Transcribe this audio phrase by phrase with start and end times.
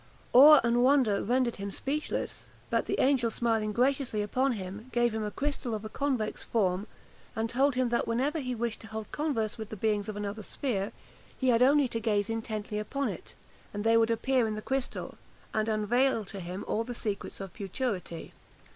[0.33, 5.23] Awe and wonder rendered him speechless; but the angel smiling graciously upon him, gave him
[5.23, 6.87] a crystal, of a convex form,
[7.35, 10.41] and told him that whenever he wished to hold converse with the beings of another
[10.41, 10.91] sphere,
[11.37, 13.35] he had only to gaze intently upon it,
[13.75, 15.19] and they would appear in the crystal,
[15.53, 18.33] and unveil to him all the secrets of futurity.